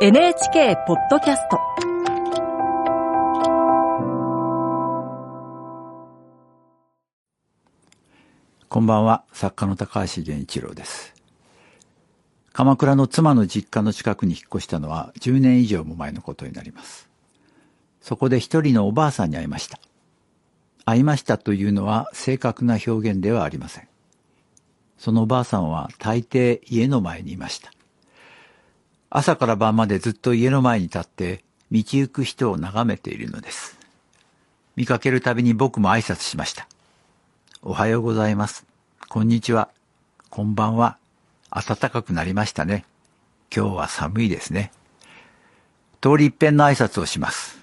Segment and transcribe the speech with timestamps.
[0.00, 1.60] NHK ポッドキャスト
[8.68, 11.14] こんばんは、作家の高橋源一郎です。
[12.52, 17.08] 鎌倉の妻の実家の近くに引っ越したのは10年以上も前のことになります。
[18.00, 19.78] そこで一人のおばあさんに会いました。
[20.84, 23.86] 会いましたというのは正確な表現ではありません。
[24.98, 27.73] そのおばあさんは大抵家の前にいました。
[29.16, 33.78] 朝から晩までずっと家の前に立って道行く人を眺めているのです。
[34.74, 36.66] 見かけるたびに僕も挨拶しました。
[37.62, 38.66] おはようございます。
[39.08, 39.68] こんにちは。
[40.30, 40.98] こんばんは。
[41.52, 42.84] 暖かくなりましたね。
[43.56, 44.72] 今日は寒いですね。
[46.00, 47.60] 通り一遍の挨拶をします。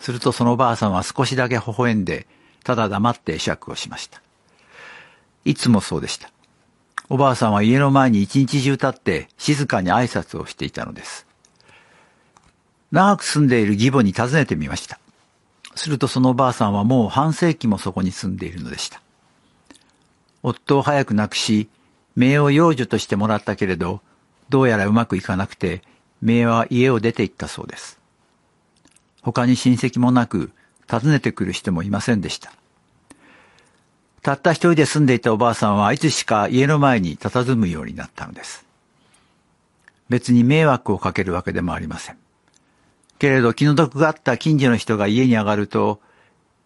[0.00, 2.26] するとそのおばあさんは少しだけ微笑んで、
[2.62, 4.20] ただ黙って会釈をしました。
[5.46, 6.30] いつもそうでした。
[7.12, 11.26] おばあさんは家の前に一日中立って静かに挨拶をしていたのです。
[12.92, 15.00] 長く住んでいる義母に尋ねてみました。
[15.74, 19.02] するとそのおばあさんはもう半世紀もそこに住んでいるのでした。
[20.44, 21.68] 夫を早く亡くし、
[22.16, 24.00] 姪を養女としてもらったけれど、
[24.48, 25.82] どうやらうまくいかなくて、
[26.22, 27.98] 姪は家を出て行ったそうです。
[29.20, 30.52] 他に親戚もなく、
[30.88, 32.52] 訪ねてくる人もいませんでした。
[34.22, 38.66] たった一人で住んでいたおばあさんはいつしか家の前に佇むようになったのです。
[40.08, 42.18] 別に迷惑をかけるわけでもありません。
[43.18, 46.00] けれど気の毒があった近所の人が家に上がると、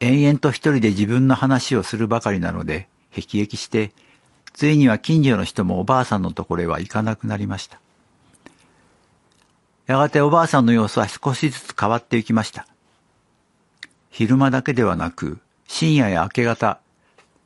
[0.00, 3.92] 延々と一人で自分の話をするばかりなので、辟易して、
[4.52, 7.80] ついには近所の人もおばあさんのところへは行かなくなりました。
[9.86, 12.66] やがておばあさんの様子は少しずつ変わっていきました。
[14.10, 16.81] 昼間だけではなく、深夜や明け方、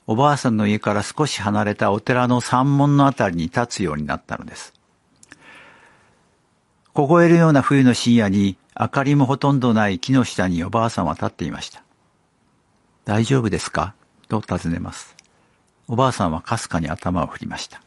[0.09, 4.73] おばあさんの家から少し離れたお寺の山門のあたりに立つようになったのです。
[6.93, 11.83] 凍えるような冬の深夜に明かりもほとんどない木の下におばあさんは立っていました。
[13.05, 13.94] 大丈夫ですか？
[14.28, 15.17] と尋ねます。
[15.89, 17.83] おばあさんはかすかに頭を振りました。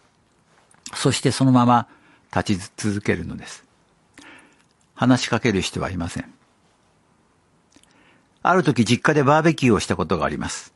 [0.94, 1.88] そしてそのまま
[2.36, 3.64] 立ち続けるのです。
[4.94, 6.34] 話しかける人はいません。
[8.42, 10.74] ある時実家でバーベキューをしたことがあります。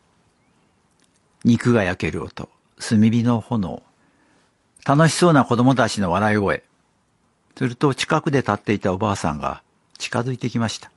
[1.44, 2.50] 肉が焼ける音、
[2.80, 3.84] 炭火の炎、
[4.86, 6.64] 楽しそうな子供たちの笑い声。
[7.58, 9.62] すると近くで立っていたおばあさんが
[9.98, 10.92] 近づいてきました。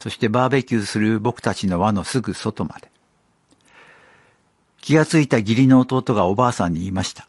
[0.00, 2.90] そしてバーベキューする僕たちの輪のすぐ外まで。
[4.80, 7.28] 気がついた義理の弟がおばあさんに言いました。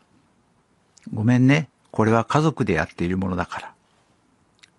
[1.13, 3.74] ごめんね、これは家族でやっているものだから。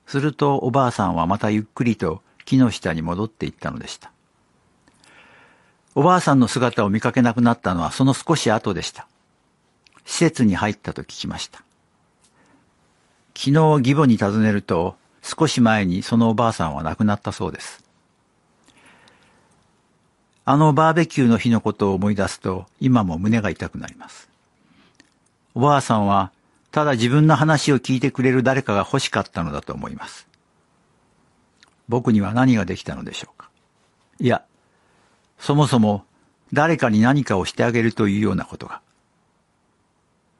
[0.06, 4.12] するとおばあさんはまたゆっくりと木の下に戻っていったのでした。
[5.94, 9.06] おばあさんの姿を見かけなくなったのはその少し後でした。
[10.04, 11.62] 施設に入ったと聞きました。
[13.36, 17.84] 昨日義母に尋ねると少し前にそのおばあさんは亡くなったそうです。
[20.44, 24.28] あのバーベキューの日のことを思い出すと今も胸が痛くなります。
[25.54, 26.32] おばあさんは
[26.70, 30.26] ただ自分の話を聞いてくれる誰かが欲しかったのだと思います。
[31.88, 33.50] 僕には何ができたのでしょうか。
[34.20, 34.44] いや、
[35.48, 36.04] そもそも
[36.52, 38.82] 誰かに何かをしてあげるというようなことが、